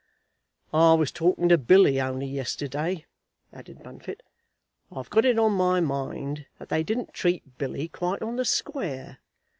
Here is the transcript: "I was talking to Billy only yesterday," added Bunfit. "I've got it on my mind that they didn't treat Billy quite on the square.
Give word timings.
"I 0.73 0.95
was 0.95 1.11
talking 1.11 1.47
to 1.49 1.59
Billy 1.59 2.01
only 2.01 2.25
yesterday," 2.25 3.05
added 3.53 3.83
Bunfit. 3.83 4.23
"I've 4.91 5.11
got 5.11 5.25
it 5.25 5.37
on 5.37 5.51
my 5.51 5.79
mind 5.79 6.47
that 6.57 6.69
they 6.69 6.81
didn't 6.81 7.13
treat 7.13 7.59
Billy 7.59 7.87
quite 7.87 8.23
on 8.23 8.37
the 8.37 8.45
square. 8.45 9.19